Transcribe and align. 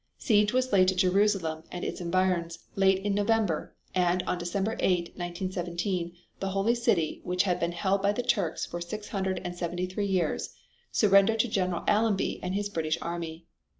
Siege 0.17 0.51
was 0.51 0.73
laid 0.73 0.87
to 0.87 0.95
Jerusalem 0.95 1.61
and 1.71 1.85
its 1.85 2.01
environs 2.01 2.57
late 2.75 3.05
in 3.05 3.13
November, 3.13 3.75
and 3.93 4.23
on 4.23 4.39
December 4.39 4.75
8, 4.79 5.09
1917, 5.15 6.13
the 6.39 6.49
Holy 6.49 6.73
City 6.73 7.21
which 7.23 7.43
had 7.43 7.59
been 7.59 7.73
held 7.73 8.01
by 8.01 8.11
the 8.11 8.23
Turks 8.23 8.65
for 8.65 8.81
six 8.81 9.09
hundred 9.09 9.37
and 9.45 9.55
seventy 9.55 9.85
three 9.85 10.07
years 10.07 10.55
surrendered 10.91 11.37
to 11.41 11.47
General 11.47 11.83
Allenby 11.87 12.39
and 12.41 12.55
his 12.55 12.67
British 12.67 12.97
army. 12.99 13.45